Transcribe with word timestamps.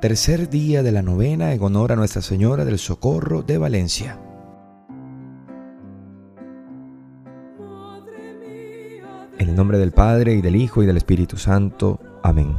Tercer 0.00 0.48
día 0.48 0.82
de 0.82 0.92
la 0.92 1.02
novena 1.02 1.52
en 1.52 1.62
honor 1.62 1.92
a 1.92 1.96
Nuestra 1.96 2.22
Señora 2.22 2.64
del 2.64 2.78
Socorro 2.78 3.42
de 3.42 3.58
Valencia. 3.58 4.18
En 9.38 9.50
el 9.50 9.54
nombre 9.54 9.76
del 9.76 9.92
Padre 9.92 10.32
y 10.32 10.40
del 10.40 10.56
Hijo 10.56 10.82
y 10.82 10.86
del 10.86 10.96
Espíritu 10.96 11.36
Santo. 11.36 12.00
Amén. 12.22 12.56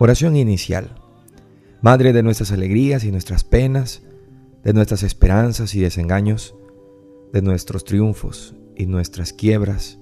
Oración 0.00 0.34
inicial. 0.34 0.96
Madre 1.80 2.12
de 2.12 2.24
nuestras 2.24 2.50
alegrías 2.50 3.04
y 3.04 3.12
nuestras 3.12 3.44
penas, 3.44 4.02
de 4.64 4.72
nuestras 4.72 5.04
esperanzas 5.04 5.76
y 5.76 5.80
desengaños, 5.80 6.56
de 7.32 7.40
nuestros 7.40 7.84
triunfos 7.84 8.56
y 8.74 8.86
nuestras 8.86 9.32
quiebras, 9.32 10.00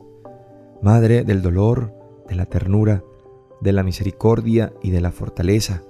Madre 0.80 1.24
del 1.24 1.42
dolor, 1.42 1.92
de 2.26 2.34
la 2.34 2.46
ternura, 2.46 3.04
de 3.60 3.72
la 3.72 3.82
misericordia 3.82 4.72
y 4.82 4.90
de 4.90 5.02
la 5.02 5.12
fortaleza. 5.12 5.82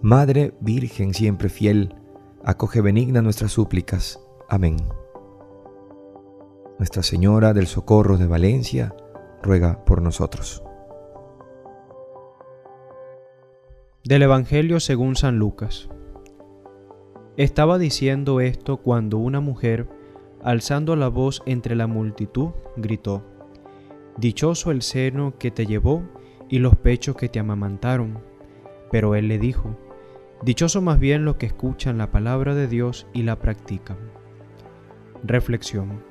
Madre 0.00 0.54
Virgen 0.60 1.12
siempre 1.12 1.48
fiel, 1.48 1.92
acoge 2.44 2.80
benigna 2.80 3.20
nuestras 3.20 3.50
súplicas. 3.50 4.20
Amén. 4.48 4.76
Nuestra 6.78 7.02
Señora 7.02 7.52
del 7.52 7.66
Socorro 7.66 8.16
de 8.16 8.28
Valencia, 8.28 8.94
ruega 9.42 9.84
por 9.84 10.00
nosotros. 10.00 10.62
Del 14.04 14.22
Evangelio 14.22 14.78
según 14.78 15.16
San 15.16 15.40
Lucas. 15.40 15.88
Estaba 17.36 17.76
diciendo 17.76 18.40
esto 18.40 18.76
cuando 18.76 19.18
una 19.18 19.40
mujer, 19.40 19.88
alzando 20.44 20.94
la 20.94 21.08
voz 21.08 21.42
entre 21.44 21.74
la 21.74 21.88
multitud, 21.88 22.50
gritó, 22.76 23.24
Dichoso 24.16 24.70
el 24.70 24.82
seno 24.82 25.34
que 25.38 25.50
te 25.50 25.66
llevó 25.66 26.04
y 26.48 26.60
los 26.60 26.76
pechos 26.76 27.16
que 27.16 27.28
te 27.28 27.40
amamantaron. 27.40 28.20
Pero 28.92 29.16
él 29.16 29.26
le 29.26 29.38
dijo, 29.38 29.76
Dichoso 30.42 30.80
más 30.80 31.00
bien 31.00 31.24
los 31.24 31.36
que 31.36 31.46
escuchan 31.46 31.98
la 31.98 32.10
palabra 32.10 32.54
de 32.54 32.68
Dios 32.68 33.06
y 33.12 33.22
la 33.22 33.36
practican. 33.38 33.96
Reflexión. 35.24 36.02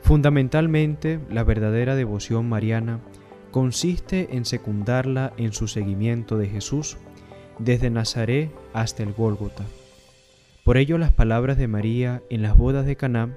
Fundamentalmente, 0.00 1.20
la 1.30 1.44
verdadera 1.44 1.96
devoción 1.96 2.48
mariana 2.48 3.00
consiste 3.50 4.36
en 4.36 4.44
secundarla 4.44 5.32
en 5.36 5.52
su 5.52 5.68
seguimiento 5.68 6.38
de 6.38 6.48
Jesús, 6.48 6.96
desde 7.58 7.90
Nazaret 7.90 8.50
hasta 8.72 9.02
el 9.02 9.12
Gólgota. 9.12 9.64
Por 10.64 10.76
ello 10.76 10.98
las 10.98 11.12
palabras 11.12 11.58
de 11.58 11.68
María 11.68 12.22
en 12.30 12.42
las 12.42 12.56
bodas 12.56 12.86
de 12.86 12.96
Caná, 12.96 13.36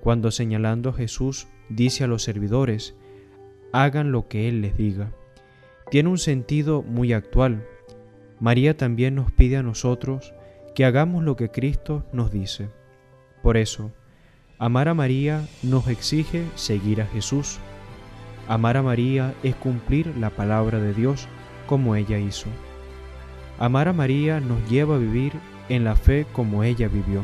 cuando 0.00 0.30
señalando 0.30 0.90
a 0.90 0.94
Jesús 0.94 1.48
dice 1.68 2.04
a 2.04 2.06
los 2.06 2.22
servidores, 2.22 2.94
hagan 3.72 4.12
lo 4.12 4.28
que 4.28 4.48
Él 4.48 4.62
les 4.62 4.76
diga. 4.76 5.12
Tiene 5.90 6.08
un 6.08 6.18
sentido 6.18 6.82
muy 6.82 7.12
actual. 7.12 7.66
María 8.40 8.74
también 8.74 9.14
nos 9.14 9.30
pide 9.30 9.58
a 9.58 9.62
nosotros 9.62 10.32
que 10.74 10.86
hagamos 10.86 11.22
lo 11.22 11.36
que 11.36 11.50
Cristo 11.50 12.06
nos 12.12 12.32
dice. 12.32 12.70
Por 13.42 13.58
eso, 13.58 13.92
amar 14.58 14.88
a 14.88 14.94
María 14.94 15.46
nos 15.62 15.88
exige 15.88 16.46
seguir 16.54 17.02
a 17.02 17.06
Jesús. 17.06 17.58
Amar 18.48 18.78
a 18.78 18.82
María 18.82 19.34
es 19.42 19.54
cumplir 19.54 20.16
la 20.16 20.30
palabra 20.30 20.80
de 20.80 20.94
Dios 20.94 21.28
como 21.66 21.96
ella 21.96 22.18
hizo. 22.18 22.48
Amar 23.58 23.88
a 23.88 23.92
María 23.92 24.40
nos 24.40 24.68
lleva 24.70 24.96
a 24.96 24.98
vivir 24.98 25.34
en 25.68 25.84
la 25.84 25.94
fe 25.94 26.26
como 26.32 26.64
ella 26.64 26.88
vivió. 26.88 27.22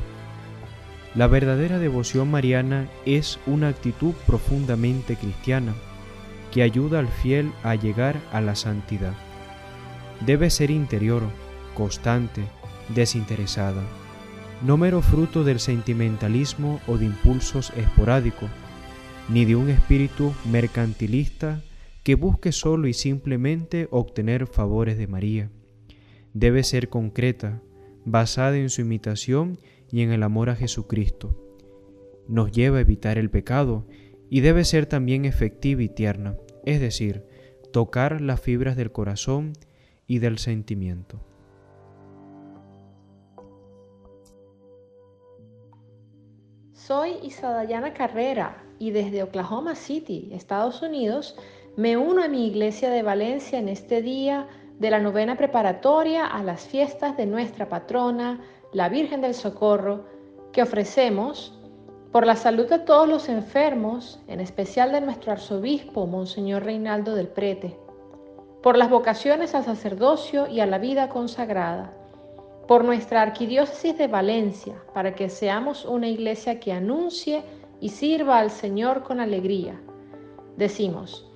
La 1.14 1.28
verdadera 1.28 1.78
devoción 1.78 2.30
mariana 2.30 2.88
es 3.06 3.40
una 3.46 3.68
actitud 3.68 4.12
profundamente 4.26 5.16
cristiana 5.16 5.74
que 6.52 6.62
ayuda 6.62 6.98
al 6.98 7.08
fiel 7.08 7.52
a 7.62 7.74
llegar 7.74 8.16
a 8.32 8.42
la 8.42 8.54
santidad. 8.54 9.14
Debe 10.24 10.50
ser 10.50 10.70
interior, 10.70 11.22
constante, 11.74 12.42
desinteresada, 12.94 13.82
no 14.62 14.76
mero 14.76 15.02
fruto 15.02 15.44
del 15.44 15.60
sentimentalismo 15.60 16.80
o 16.86 16.96
de 16.96 17.04
impulsos 17.04 17.72
esporádicos, 17.76 18.50
ni 19.28 19.44
de 19.44 19.56
un 19.56 19.68
espíritu 19.68 20.32
mercantilista 20.50 21.62
que 22.02 22.14
busque 22.14 22.52
solo 22.52 22.86
y 22.86 22.94
simplemente 22.94 23.88
obtener 23.90 24.46
favores 24.46 24.96
de 24.96 25.06
María. 25.06 25.50
Debe 26.32 26.62
ser 26.62 26.88
concreta, 26.88 27.60
basada 28.04 28.56
en 28.56 28.70
su 28.70 28.82
imitación 28.82 29.58
y 29.90 30.02
en 30.02 30.12
el 30.12 30.22
amor 30.22 30.48
a 30.48 30.56
Jesucristo. 30.56 31.36
Nos 32.28 32.52
lleva 32.52 32.78
a 32.78 32.82
evitar 32.82 33.18
el 33.18 33.30
pecado 33.30 33.86
y 34.30 34.40
debe 34.40 34.64
ser 34.64 34.86
también 34.86 35.24
efectiva 35.24 35.82
y 35.82 35.88
tierna, 35.88 36.36
es 36.64 36.80
decir, 36.80 37.24
tocar 37.72 38.20
las 38.20 38.40
fibras 38.40 38.76
del 38.76 38.92
corazón 38.92 39.52
y 40.06 40.18
del 40.18 40.38
sentimiento. 40.38 41.20
Soy 46.72 47.14
Isadayana 47.22 47.94
Carrera 47.94 48.62
y 48.78 48.92
desde 48.92 49.22
Oklahoma 49.22 49.74
City, 49.74 50.28
Estados 50.32 50.82
Unidos, 50.82 51.36
me 51.76 51.96
uno 51.96 52.22
a 52.22 52.28
mi 52.28 52.46
iglesia 52.46 52.90
de 52.90 53.02
Valencia 53.02 53.58
en 53.58 53.68
este 53.68 54.02
día 54.02 54.46
de 54.78 54.90
la 54.90 55.00
novena 55.00 55.36
preparatoria 55.36 56.26
a 56.26 56.42
las 56.42 56.66
fiestas 56.66 57.16
de 57.16 57.26
nuestra 57.26 57.68
patrona, 57.68 58.40
la 58.72 58.88
Virgen 58.88 59.20
del 59.20 59.34
Socorro, 59.34 60.04
que 60.52 60.62
ofrecemos 60.62 61.58
por 62.12 62.26
la 62.26 62.36
salud 62.36 62.68
de 62.68 62.78
todos 62.78 63.08
los 63.08 63.28
enfermos, 63.28 64.20
en 64.28 64.40
especial 64.40 64.92
de 64.92 65.00
nuestro 65.00 65.32
arzobispo, 65.32 66.06
Monseñor 66.06 66.64
Reinaldo 66.64 67.14
del 67.14 67.28
Prete, 67.28 67.76
por 68.66 68.76
las 68.76 68.90
vocaciones 68.90 69.54
al 69.54 69.64
sacerdocio 69.64 70.48
y 70.48 70.58
a 70.58 70.66
la 70.66 70.78
vida 70.78 71.08
consagrada, 71.08 71.92
por 72.66 72.84
nuestra 72.84 73.22
arquidiócesis 73.22 73.96
de 73.96 74.08
Valencia, 74.08 74.74
para 74.92 75.14
que 75.14 75.28
seamos 75.28 75.84
una 75.84 76.08
iglesia 76.08 76.58
que 76.58 76.72
anuncie 76.72 77.44
y 77.80 77.90
sirva 77.90 78.40
al 78.40 78.50
Señor 78.50 79.04
con 79.04 79.20
alegría. 79.20 79.80
Decimos, 80.56 81.30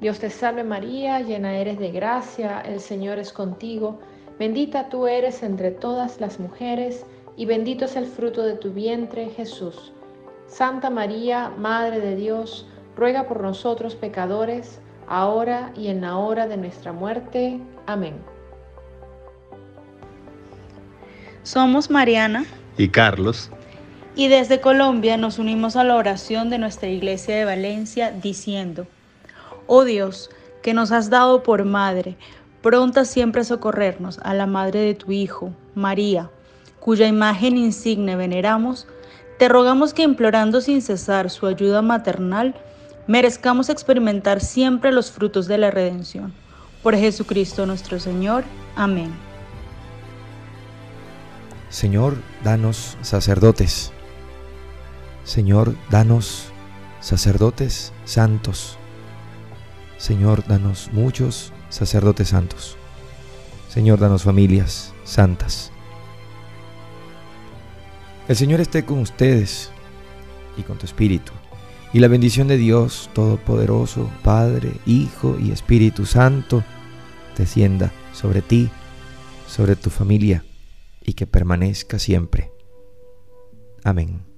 Dios 0.00 0.20
te 0.20 0.30
salve 0.30 0.64
María, 0.64 1.20
llena 1.20 1.58
eres 1.58 1.78
de 1.78 1.90
gracia, 1.90 2.62
el 2.62 2.80
Señor 2.80 3.18
es 3.18 3.30
contigo, 3.30 3.98
bendita 4.38 4.88
tú 4.88 5.06
eres 5.06 5.42
entre 5.42 5.72
todas 5.72 6.18
las 6.18 6.40
mujeres, 6.40 7.04
y 7.36 7.44
bendito 7.44 7.84
es 7.84 7.94
el 7.94 8.06
fruto 8.06 8.42
de 8.42 8.54
tu 8.54 8.72
vientre, 8.72 9.28
Jesús. 9.28 9.92
Santa 10.46 10.88
María, 10.88 11.50
Madre 11.58 12.00
de 12.00 12.16
Dios, 12.16 12.66
ruega 12.96 13.28
por 13.28 13.42
nosotros 13.42 13.96
pecadores, 13.96 14.80
ahora 15.10 15.72
y 15.76 15.88
en 15.88 16.00
la 16.00 16.16
hora 16.16 16.46
de 16.46 16.56
nuestra 16.56 16.92
muerte. 16.92 17.60
Amén. 17.86 18.14
Somos 21.42 21.90
Mariana 21.90 22.46
y 22.78 22.88
Carlos. 22.88 23.50
Y 24.14 24.28
desde 24.28 24.60
Colombia 24.60 25.16
nos 25.16 25.38
unimos 25.38 25.76
a 25.76 25.84
la 25.84 25.96
oración 25.96 26.48
de 26.48 26.58
nuestra 26.58 26.88
iglesia 26.88 27.36
de 27.36 27.44
Valencia 27.44 28.12
diciendo, 28.12 28.86
Oh 29.66 29.84
Dios, 29.84 30.30
que 30.62 30.74
nos 30.74 30.92
has 30.92 31.10
dado 31.10 31.42
por 31.42 31.64
madre, 31.64 32.16
pronta 32.62 33.04
siempre 33.04 33.42
a 33.42 33.44
socorrernos, 33.44 34.20
a 34.22 34.32
la 34.34 34.46
madre 34.46 34.80
de 34.80 34.94
tu 34.94 35.12
Hijo, 35.12 35.50
María, 35.74 36.30
cuya 36.78 37.06
imagen 37.06 37.56
insigne 37.56 38.14
veneramos, 38.16 38.86
te 39.38 39.48
rogamos 39.48 39.94
que 39.94 40.02
implorando 40.02 40.60
sin 40.60 40.82
cesar 40.82 41.30
su 41.30 41.46
ayuda 41.46 41.82
maternal, 41.82 42.54
merezcamos 43.06 43.68
experimentar 43.68 44.40
siempre 44.40 44.92
los 44.92 45.10
frutos 45.10 45.46
de 45.46 45.58
la 45.58 45.70
redención. 45.70 46.32
Por 46.82 46.96
Jesucristo 46.96 47.66
nuestro 47.66 48.00
Señor. 48.00 48.44
Amén. 48.76 49.12
Señor, 51.68 52.16
danos 52.42 52.96
sacerdotes. 53.02 53.92
Señor, 55.24 55.74
danos 55.90 56.50
sacerdotes 57.00 57.92
santos 58.04 58.78
Señor, 60.00 60.46
danos 60.46 60.88
muchos 60.94 61.52
sacerdotes 61.68 62.28
santos. 62.28 62.78
Señor, 63.68 63.98
danos 63.98 64.22
familias 64.22 64.94
santas. 65.04 65.70
El 68.26 68.34
Señor 68.34 68.60
esté 68.60 68.82
con 68.86 69.00
ustedes 69.00 69.70
y 70.56 70.62
con 70.62 70.78
tu 70.78 70.86
espíritu. 70.86 71.32
Y 71.92 71.98
la 71.98 72.08
bendición 72.08 72.46
de 72.46 72.56
Dios 72.56 73.10
Todopoderoso, 73.14 74.08
Padre, 74.22 74.72
Hijo 74.86 75.36
y 75.40 75.50
Espíritu 75.50 76.06
Santo, 76.06 76.62
descienda 77.36 77.90
sobre 78.12 78.42
ti, 78.42 78.70
sobre 79.48 79.74
tu 79.74 79.90
familia, 79.90 80.44
y 81.02 81.14
que 81.14 81.26
permanezca 81.26 81.98
siempre. 81.98 82.52
Amén. 83.82 84.29